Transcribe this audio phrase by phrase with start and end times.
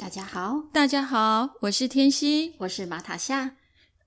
[0.00, 3.56] 大家好，大家好，我是天熙，我是马塔夏。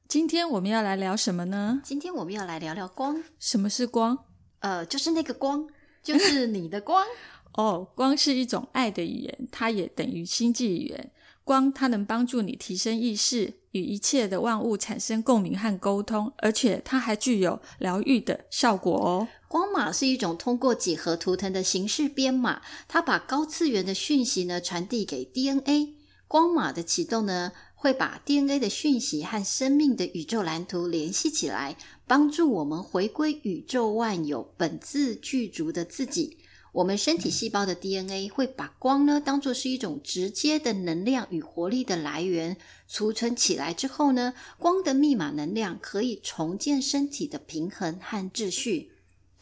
[0.07, 1.81] 今天我们要来聊什么呢？
[1.83, 3.23] 今天我们要来聊聊光。
[3.37, 4.17] 什么是光？
[4.61, 5.67] 呃，就是那个光，
[6.01, 7.05] 就是你的光。
[7.53, 11.11] 哦，光是一种爱的语言，它也等于星际语言。
[11.43, 19.27] 光它能帮助你提升意识，与一切的万物产生共鸣和沟通，而且它还具有疗愈的效果哦。
[19.53, 25.93] 光码是一种通过几何图腾的形式编码，它把高次元的讯息呢传递给 DNA。
[26.27, 31.77] 光码的启动呢，会把 DNA 的讯息和生命的宇宙蓝图联系起来，
[32.07, 36.39] 帮助我们回归宇宙万有本自具足的自己。
[36.71, 48.89] 我们身体细胞的 DNA 会把光呢当做是一种直接的能量与活力的来源，储存起来之后呢，光的密码能量可以重建身体的平衡和秩序。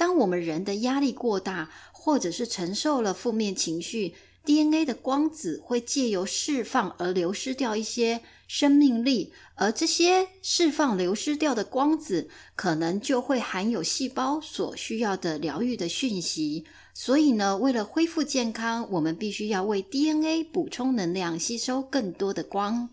[0.01, 16.65] 当我们人的压力过大，或者是承受了负面情绪，DNA 的光子会借由释放而流失掉一些生命力，而这些释放流失掉的光子，可能就会含有细胞所需要的疗愈的讯息。
[16.95, 22.89] 所以呢，为了恢复健康，我们必须要为 DNA 补充能量，吸收更多的光。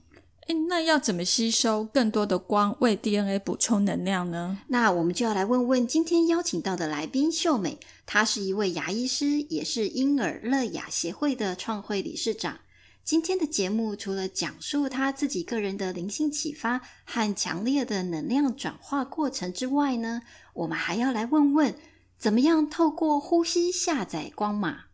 [0.49, 4.59] 诶，那要怎么吸收更多的光，为 DNA 补充能量呢？
[4.69, 12.61] 那我们就要来问问今天邀请到的来宾秀美，她是一位牙医师，也是婴儿乐雅协会的创会理事长。
[13.05, 20.23] 今天的节目除了讲述她自己个人的灵性启发和强烈的能量转化过程之外呢，
[20.55, 21.75] 我们还要来问问。
[22.19, 24.87] 怎么样透过呼吸下载光码？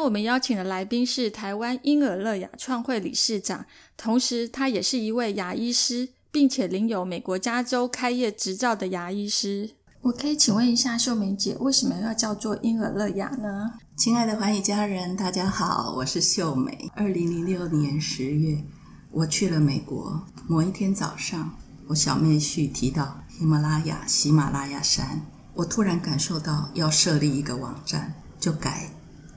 [0.00, 3.66] 天我们邀请的来宾是台湾婴儿乐雅创会理事长，
[3.98, 9.72] 同时他也是一位牙医师，并且领有美国加州开业执照的牙医师。
[10.00, 13.72] 我可以请问一下秀梅姐，为什么要叫做婴儿乐雅呢？
[13.94, 16.90] 亲爱的寰宇家人，大家好，我是秀美。
[16.94, 18.64] 二零零六年十月，
[19.10, 20.26] 我去了美国。
[20.48, 21.54] 某一天早上。
[21.88, 28.88] 我小妹婿提到喜马拉雅、喜马拉雅山，我突然感受到要设立一个网站，就改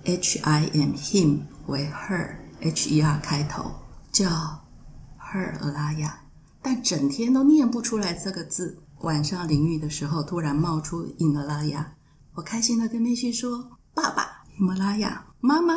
[0.06, 3.72] H I M him 为 her，H E R 开头，
[4.12, 4.28] 叫
[5.18, 6.24] her 阿拉雅，
[6.62, 8.80] 但整天都念不出来这个字。
[9.00, 11.96] 晚上淋浴的时候，突然冒出喜马拉雅，
[12.36, 15.74] 我开心的跟妹婿说：“爸爸，喜马拉雅，妈妈，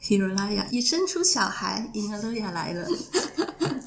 [0.00, 2.88] 喜马拉雅，已生出小孩，喜马拉雅来了。”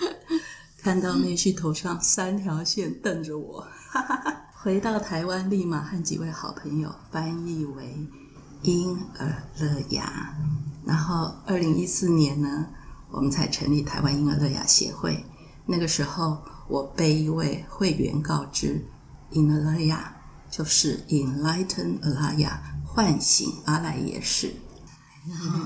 [0.82, 4.42] 看到妹婿头上三条线瞪着我，哈哈哈。
[4.54, 8.08] 回到台湾立马和几位好朋友翻译为
[8.74, 10.36] 婴儿乐雅。
[10.86, 12.68] 然后二零一四年呢，
[13.12, 15.26] 我们才成立台湾婴儿乐雅协会。
[15.66, 18.86] 那个时候，我被一位会员告知，
[19.32, 20.16] 婴儿乐雅
[20.50, 24.54] 就是 Enlighten 阿拉雅，唤醒阿赖耶识。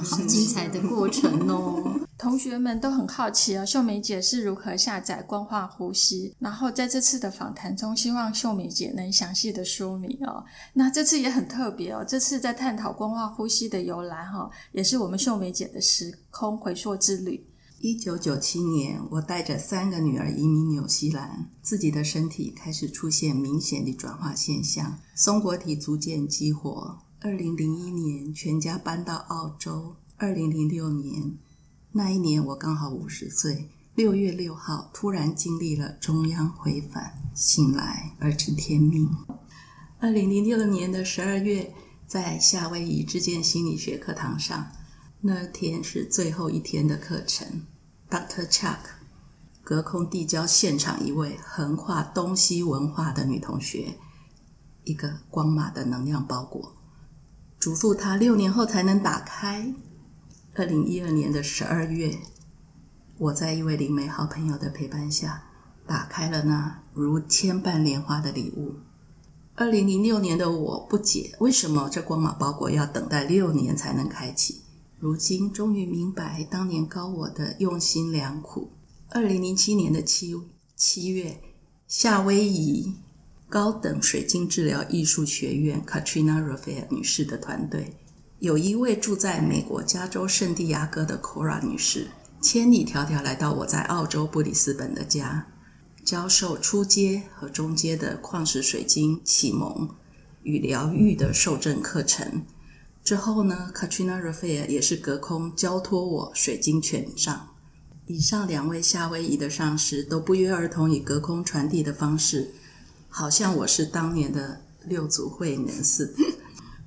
[0.04, 2.00] 好精彩的过程哦！
[2.20, 6.36] 同学们都很好奇哦，秀梅姐是如何下载光化呼吸？
[6.38, 10.44] 然后在这次的访谈中，希望秀梅姐能详细的说明哦。
[10.74, 17.48] 那这次也很特别哦，这次在探讨光化呼吸的由来哈，也是我们秀梅姐的时空回溯之旅。
[17.80, 27.00] 一九九七年，我带着三个女儿移民纽西兰，自己的身体开始出现明显的转化现象，松果体逐渐激活。
[27.22, 29.96] 二零零一年，全家搬到澳洲。
[30.18, 31.38] 二零零六年，
[31.92, 33.70] 那一年我刚好五十岁。
[33.96, 39.10] 六月六号，突然经历了中央回返，醒来而知天命。
[40.00, 41.74] 二零零六年的十二月，
[42.08, 44.72] 在夏威夷之间心理学课堂上，
[45.20, 47.64] 那天是最后一天的课程。
[48.10, 48.48] Dr.
[48.48, 48.78] Chuck
[49.64, 53.96] 隔空递交现场一位横跨东西文化的女同学
[54.86, 56.74] 一个光马的能量包裹。
[57.60, 59.74] 嘱咐他六年后才能打开。
[60.60, 62.20] 二零一二年的十二月，
[63.18, 65.42] 我在一位灵媒好朋友的陪伴下，
[65.88, 68.76] 打开了那如千瓣莲花的礼物。
[69.56, 74.64] 二零零六年的我不解，为什么这光马包裹要等待六年才能开启？
[75.00, 78.74] 如今终于明白当年高我的用心良苦。
[79.12, 80.36] 二零零七年的七
[80.76, 81.40] 七月，
[81.88, 82.96] 夏威夷。
[83.48, 87.96] 高等水晶治疗艺术学院 Katrina Raphael 女士的团队
[88.40, 92.08] 有一位住在美国加州圣地亚哥的 Cora 女士，
[92.40, 95.48] 千里迢迢来到我在澳洲布里斯本的家，
[96.06, 99.90] 教授初阶和中阶的矿石水晶启蒙
[100.44, 102.46] 与疗愈的受证课程。
[103.04, 107.50] 之后呢，Katrina Rafael 也是隔空交托我水晶权杖。
[108.06, 112.52] 以上两位夏威夷的上师都不约而同以隔空传递的方式，
[113.10, 116.24] 好像我是当年的六祖慧能似的。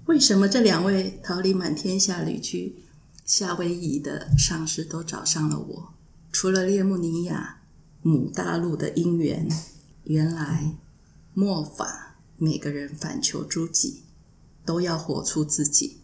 [0.07, 2.77] 为什么这两位桃李满天下旅居
[3.25, 5.95] 夏威夷的上师都找上了我？
[6.33, 7.63] 除了列穆尼亚
[8.03, 9.49] 母大陆的因缘，
[10.05, 10.77] 原来
[11.35, 14.03] 末法每个人反求诸己，
[14.65, 15.99] 都要活出自己，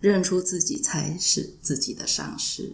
[0.00, 2.72] 认出自己才是自己的上师。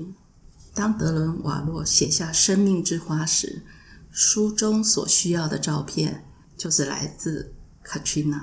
[0.73, 3.63] 当德伦瓦洛写下《生命之花》时，
[4.11, 6.25] 书中所需要的照片
[6.57, 7.53] 就是来自
[7.85, 8.41] Katrina。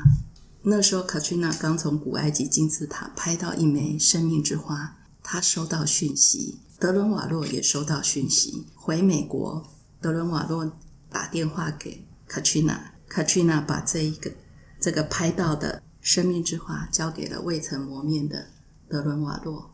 [0.64, 8.68] 那时候，Katrina 刚从古埃及金字塔拍到一枚生命之花，她收到讯息，德伦瓦洛也收到讯息。
[8.76, 9.68] 回美国，
[10.00, 10.72] 德伦瓦洛
[11.10, 14.32] 打电话给 Katrina，Katrina 把这一个
[14.80, 18.50] 这个拍到的生命之花交给了未曾磨面的
[18.88, 19.74] 德伦瓦洛。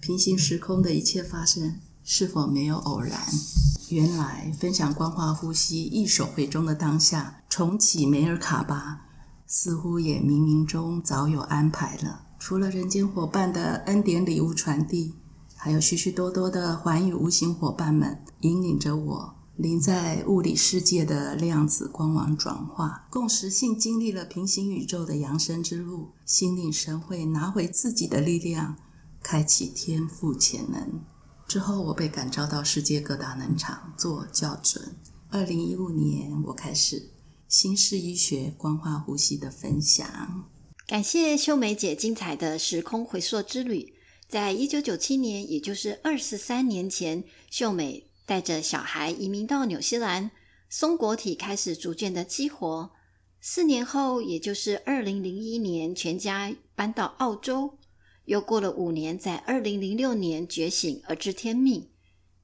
[0.00, 3.18] 平行时空的一切发生，是否没有偶然？
[3.88, 9.06] 原来，分享光化呼吸，一手回中的当下，重启梅尔卡巴。
[9.48, 12.26] 似乎也冥冥中早有安排了。
[12.38, 15.14] 除了人间伙伴的恩典礼物传递，
[15.56, 28.76] 还有许许多多的环宇无形伙伴们引领着我，临在物理世界的量子光网转化，共识性经历了平行宇宙的扬升之路，心领神会，拿回自己的力量，
[29.22, 31.00] 开启天赋潜能。
[31.48, 34.94] 之后，我被感召到世界各大能场做校准。
[35.30, 37.10] 二零一五年，我开始。
[37.48, 40.50] 新式医学光化呼吸的分享，
[40.86, 43.94] 感谢秀梅姐精彩的时空回溯之旅。
[44.28, 50.30] 在一九九七年，也就是二十三年前，秀美带着小孩移民到纽西兰，
[50.68, 52.90] 松果体开始逐渐的激活。
[53.40, 57.78] 四年后，也就是二零零一年，全家搬到澳洲。
[58.26, 61.88] 又过了五年，在二零零六年觉醒而知天命。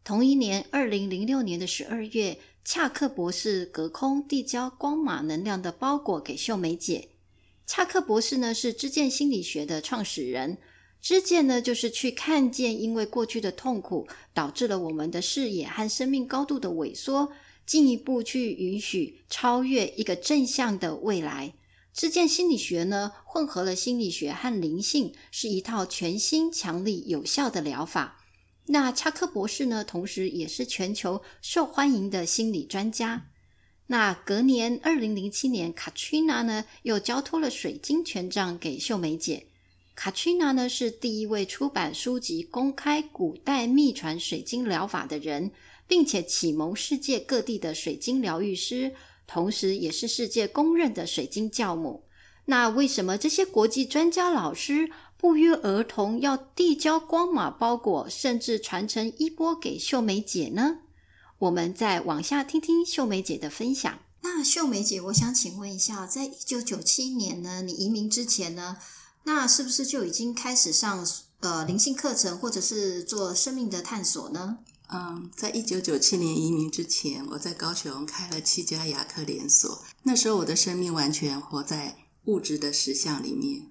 [0.02, 2.38] 同一年，二零零六年的十二月。
[2.64, 7.10] 恰克博士隔空递交光马能量的包裹给秀梅姐。
[7.66, 10.56] 恰克博士呢是知见心理学的创始人。
[11.02, 17.30] 知见呢就是去看见，因为过去的痛苦导致了我们的视野和生命高度的萎缩，
[17.66, 21.52] 进一步去允许超越一个正向的未来。
[21.92, 28.23] 知见心理学呢混合了心理学和灵性，是一套全新、强力、有效的疗法。
[28.66, 33.26] 那恰克博士呢，同时也是全球受欢迎的心理专家。
[33.88, 39.48] 那隔年，二零零七年，卡 n 娜呢又交托了水晶权杖给秀梅姐。
[39.94, 45.50] 卡 n 娜呢是第一位出版书籍公开古代秘传水晶疗法的人，
[45.86, 48.94] 并且启蒙世界各地的水晶疗愈师，
[49.26, 52.04] 同时也是世界公认的水晶教母。
[52.46, 54.90] 那为什么这些国际专家老师？
[55.24, 60.80] 不约而同要递交光马包裹，甚至传承衣钵给秀梅姐呢？
[61.38, 64.00] 我们再往下听听秀梅姐的分享。
[64.20, 68.76] 那秀梅姐，我想请问一下，在一九九七年呢，你移民之前呢，
[69.22, 71.08] 那是不是就已经开始上
[71.40, 74.58] 呃灵性课程，或者是做生命的探索呢？
[74.92, 79.82] 嗯，在一九九七年移民之前，我在高雄开了七家牙科连锁。
[80.02, 83.70] 那时候我的生命完全活在物质的实相里面。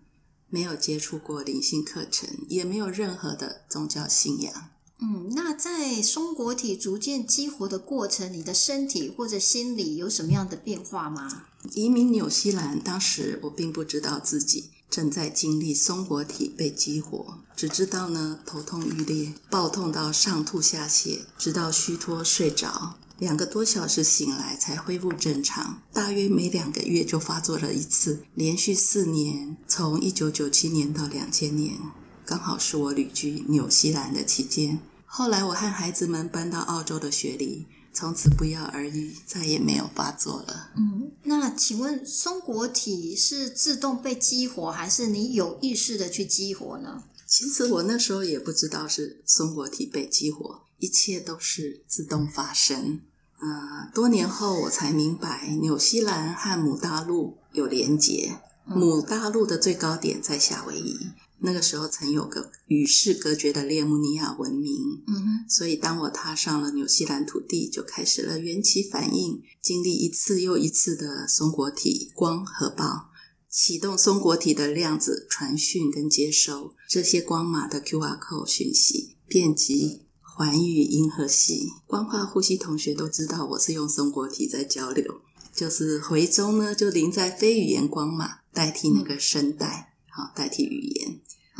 [0.53, 4.69] 没有接触过灵性课程，也没有任何的宗教信仰。
[5.00, 11.45] 嗯，那在松果体逐渐激活的过程，你的身体或者心理有什么样的变化吗？
[11.74, 23.00] 移民纽西兰，当时我并不知道自己正在经历松果体被激活，只知道呢头痛欲裂，暴痛到上吐下泻，直到虚脱睡着。
[23.20, 31.77] 两个多小时醒来才恢复正常，大约每两个月就发作了一次，连续四年，从一九九七年到两千年，
[32.25, 34.79] 刚好是我旅居纽西兰的期间。
[35.05, 40.72] 后来我和孩子们搬到澳洲的雪梨，从此不药而愈，再也没有发作了。
[40.75, 47.03] 嗯，那请问松果体是自动被激活，还是你有意识的去激活呢？
[47.27, 53.00] 其实我那时候也不知道是松果体被激活，一切都是自动发生。
[53.40, 58.42] 呃，多年后我才明白，纽西兰和母大陆有连结。
[58.66, 60.98] 母大陆的最高点在夏威夷，
[61.40, 65.02] 那个时候曾有个与世隔绝的列姆尼亚文明。
[65.08, 73.10] 嗯哼，所以当我踏上了纽西兰土地，就开始了缘起反应，经历一次又一次的松果体光和爆，
[73.50, 80.02] 启动松果体的量子传讯跟接收这些光码的 QR code 讯息，遍及
[80.36, 81.70] 环宇银河系。
[81.86, 85.22] 光化呼吸同学都知道，我是用松果体在交流，
[85.54, 91.20] 就是回中呢就临在非语言光嘛代替那个声带，好、代替语言。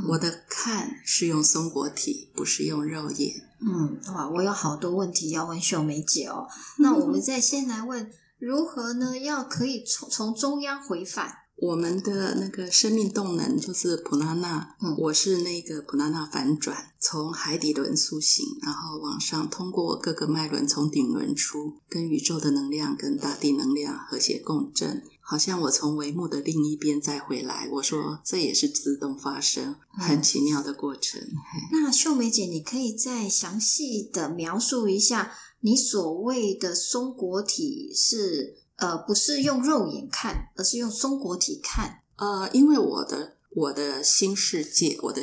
[0.10, 3.32] 我的看是用松果体，不是用肉眼。
[3.62, 6.48] 嗯，哇，我有好多问题要问秀梅姐哦。
[6.80, 9.20] 那我们再先来问，如何呢？
[9.20, 11.43] 要可以从从中央回返？
[11.56, 27.70] 我们的那个生命动能就是普拉纳，嗯我是那个普拉纳反转，从海底轮苏醒，然后往上通过各个脉轮从顶轮出，跟宇宙的能量跟大地能量和谐共振，好像我从帷幕的另一边再回来。
[27.72, 31.22] 我说这也是自动发生，很奇妙的过程。
[31.22, 35.32] 嘿 那秀梅姐，你可以再详细的描述一下，
[35.62, 42.02] 你所谓的松果体是呃，不是用肉眼看，而是用松果体看。
[42.16, 45.22] 呃，因为我的我的新世界，我的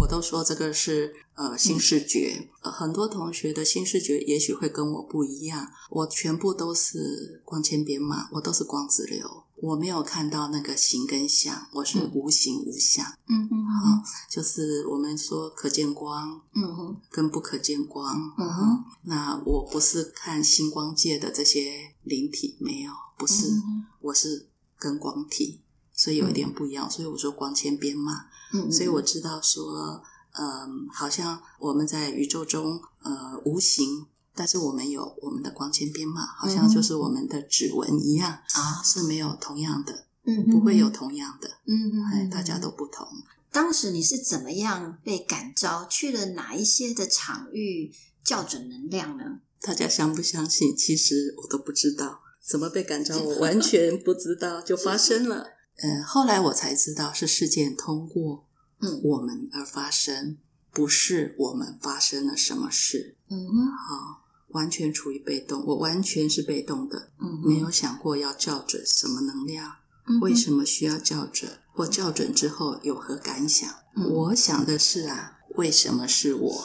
[0.00, 12.10] 我都说这个是呃新视觉、呃，很多同学的新视觉也许会跟我不一样，我全部都是光纤编码，我都是光子流，我没有看到那个形跟相，我是嗯。
[12.14, 18.84] 无形无相，嗯嗯就是我们说可见光嗯哼跟不可见光，嗯哼。
[19.02, 24.48] 那我不是看星光界的这些灵体，没有，不是，嗯我是
[24.78, 25.60] 跟光体，
[25.92, 26.90] 所以有一点不一样。
[26.90, 43.06] 所以我说光纤编码，嗯，所以我知道说，嗯，好像我们在宇宙中，呃，无形，但是我们有我们的光纤编码，好像就是我们的指纹一样，啊，是没有同样的，嗯不会有同样的，嗯嗯哎，大家都不同。
[43.50, 49.40] 当时你是怎么样被感召，去了哪一些的场域校准能量呢？
[49.60, 50.76] 大家相不相信？
[50.76, 55.48] 其实我都不知道怎么被感召，我完全不知道，就发生了。
[55.82, 58.46] 嗯， 后来我才知道是事件通过
[58.80, 60.36] 嗯我们而发生，
[60.72, 63.16] 不是我们发生了什么事。
[63.30, 69.76] 嗯哼好，完全处于被动，我完全是被动的，嗯没有想过要校准什么能量，
[70.22, 73.68] 为什么需要校准，或校准之后有何感想？
[73.96, 76.64] 嗯我想的是啊，为什么是我？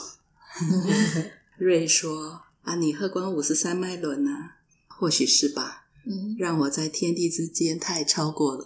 [1.58, 8.66] 瑞说啊，你喝光五十三脉轮啊，或许是吧，嗯让我在天地之间太超过了。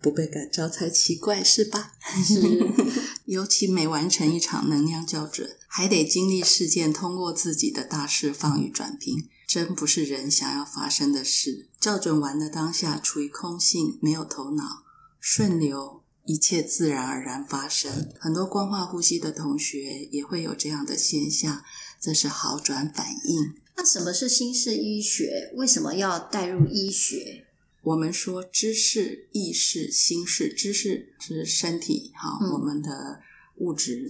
[0.00, 1.92] 不被感召才奇怪，是吧？
[2.22, 2.38] 是
[3.24, 11.70] 尤其每完成一场能量校准，还得经历事件，通过自己的大释放与转变，真不是人想要发生的事。
[11.80, 14.84] 校准完的当下，处于空性，没有头脑，
[15.18, 18.12] 顺流，一切自然而然发生。
[18.20, 21.64] 很多光化呼吸的同学也会有这样的现象，
[22.04, 23.54] 这是好转反应。
[23.74, 25.50] 那什么是新式医学？
[25.54, 27.46] 为什么要带入医学？
[27.80, 33.20] 我们说知识、意识、心识，知识是身体哈，嗯我们的
[33.56, 34.06] 物质，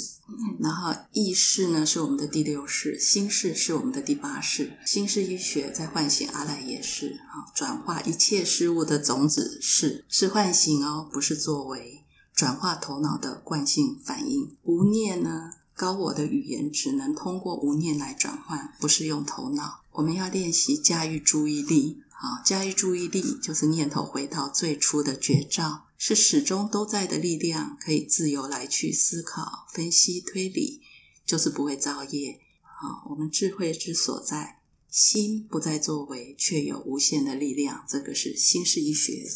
[0.59, 4.73] 然后意识呢是我们的第六识，心式是我们的第八识。
[4.85, 14.57] 心式医学在唤醒阿赖耶识，哈，转化一切事物的种子是是唤醒哦，不是作为，转化头脑的惯性反应。
[14.65, 19.81] 无念呢，高我的语言只能通过无念来转换，不是用头脑。
[19.93, 22.01] 我们要练习驾驭注意力。
[22.15, 30.81] 啊，驾驭注意力就是念头回到最初的绝招，是始终都在的力量，可以自由来去思考、分析、推理，
[31.27, 32.41] 就是不会造业。
[32.63, 39.27] 啊，我们智慧之所在，心不再作为，却有无限的力量，这个是新式医学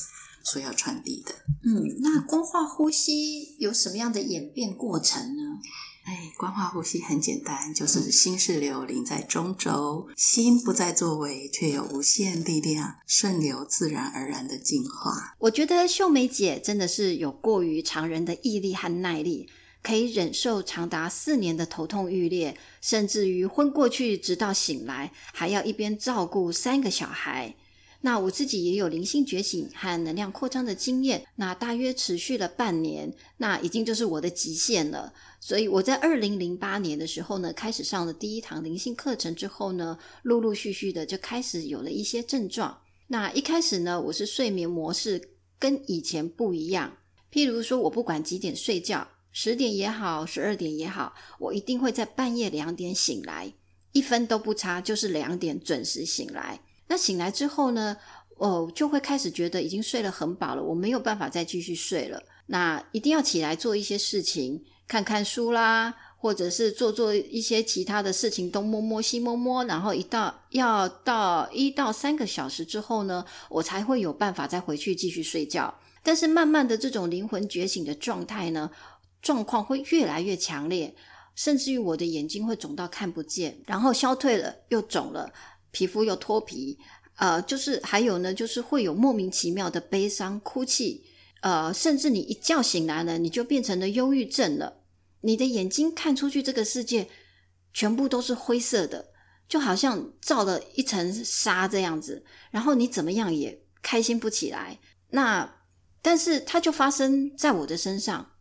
[0.42, 1.34] 所要传递的。
[1.64, 5.58] 嗯，那光化呼吸有什么样的演变过程呢？
[6.08, 15.36] 哎，光化呼吸很简单，就是心是流灵在中轴，心不再作为，却有无限力量，顺流自然而然的进化。
[15.38, 19.50] 我觉得秀梅姐真的是有过于常人的毅力和耐力，
[19.82, 27.54] 可以忍受长达四年的头痛欲裂，甚至于昏过去直到醒来，还要一边照顾三个小孩。
[28.00, 35.12] 那我自己也有灵性觉醒和能量扩张的经验，那大约持续了半年，那已经就是我的极限了。
[35.40, 42.78] 所以我在二零零八年的时候呢，开始上了第一堂灵性课程之后呢，陆陆续续的就开始有了一些症状。
[43.06, 46.96] 那一开始呢，我是睡眠模式跟以前不一样，
[47.32, 53.52] 譬如说我不管几点睡觉，十点也好，十二点也好，我一定会在半夜两点醒来，
[53.92, 56.60] 一分都不差，就是两点准时醒来。
[56.88, 57.96] 那醒来之后呢，
[58.36, 62.22] 哦，就会开始觉得已经睡了很饱了，我没有办法再继续睡了。
[62.46, 75.78] 那一定要起来做一些事情，看看书啦，或者是做做一些其他的事情，东摸摸西摸摸，然后一到要到一到三个小时之后呢，我才会有办法再回去继续睡觉。
[76.02, 78.70] 但是慢慢的这种灵魂觉醒的状态呢，
[79.20, 80.94] 状况会越来越强烈，
[81.34, 85.30] 甚至于我的眼睛会肿到看不见，然后消退了又肿了，
[85.70, 86.78] 皮肤又脱皮，
[87.16, 91.04] 呃，就是还有呢，就是会有莫名其妙的悲伤、哭泣，
[91.42, 94.77] 呃，甚至你一觉醒来了，你就变成了忧郁症了，
[95.20, 97.08] 你的眼睛看出去这个世界
[97.72, 99.12] 全部都是灰色的。
[99.48, 104.78] 就好像罩了一层纱这样子，然后你怎么样也开心不起来。
[105.08, 105.62] 那
[106.02, 108.32] 但是它就发生在我的身上，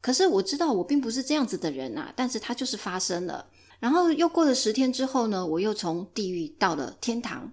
[0.00, 3.50] 可是我知道我并不是这样子的人啊，但是它就是发生了。
[3.78, 7.52] 然后又过了十天之后呢，我又从地狱到了天堂，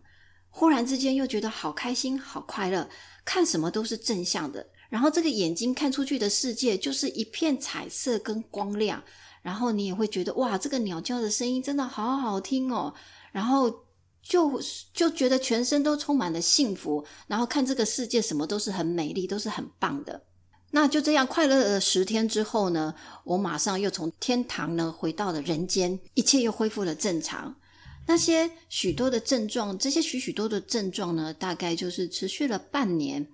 [0.49, 2.89] 忽然之间又觉得好开心、好快乐，
[3.25, 4.69] 看什么都是正向的。
[4.93, 9.03] 然后这个眼睛看出去的世界就是一片彩色跟光亮。
[9.41, 12.93] 然后你也会觉得哇，这个鸟叫的声音真的好好听哦。
[13.31, 13.85] 然后
[14.21, 14.61] 就
[14.93, 17.03] 就觉得全身都充满了幸福。
[17.25, 20.21] 然后看这个世界，什么都是很美丽，都是很棒的。
[20.69, 27.55] 那就这样快乐了十天之后呢，我马上又从天堂呢回到了人间，一切又恢复了正常。
[28.05, 33.27] 那些许多的症状，这些许许多的症状呢，大概就是持续了半年。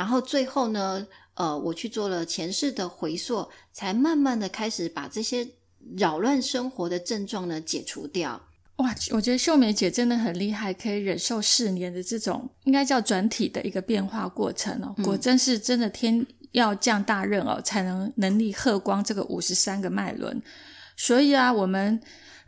[0.00, 1.06] 然后最后呢？
[1.34, 5.46] 呃，我去做了前世的回溯，才慢慢的开始把这些
[5.98, 8.40] 扰乱生活的症状呢解除掉。
[8.76, 14.94] 哇，我觉得秀梅姐真的很厉害，可以忍受四年的这种应该叫转体的一个变化过程哦。
[15.04, 20.42] 果真是真的天要降大任哦，才能能力喝光这个五十三个脉轮。
[20.96, 22.00] 所以啊，我们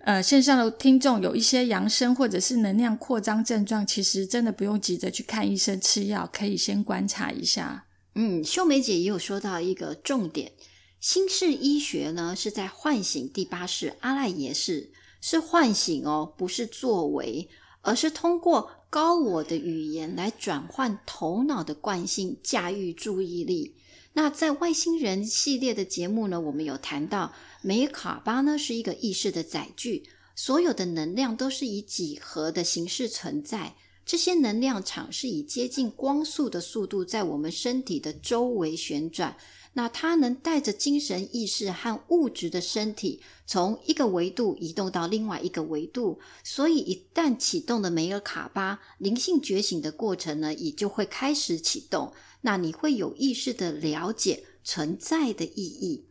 [0.04, 7.86] 呃线上的听众有一些扬声或者是能量扩张症状，其实真的不用急着去看医生吃药，可以先观察一下。
[8.14, 10.52] 嗯，秀梅姐也有说到一个重点，
[11.00, 14.90] 新式医学呢是在唤醒第八世阿赖耶识，
[15.20, 17.48] 是唤醒哦，不是作为，
[17.80, 23.76] 而是通过高我的语言来转换头脑的惯性，驾驭注意力。
[24.14, 27.32] 那在外星人系列的节目呢，我们有谈到
[27.64, 30.02] 梅卡巴呢是一个意识的载具，
[30.34, 33.74] 所有的能量都是以几何的形式存在。
[34.04, 39.36] 这些能量场是以接近光速的速度在我们身体的周围旋转，
[39.74, 52.12] 那它能带着精神意识和物质的身体从一个维度移动到另外一个维度，所以一旦启动的梅尔卡巴灵性觉醒的过程呢，也就会开始启动。
[52.40, 56.02] 那你会有意识的了解存在的意义。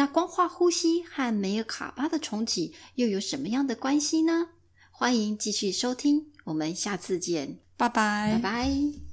[0.00, 4.48] 那光化呼吸和梅尔卡巴的重启又有什么样的关系呢？
[4.90, 6.32] 欢迎继续收听。
[6.44, 9.00] 我们下次见，拜拜，拜拜。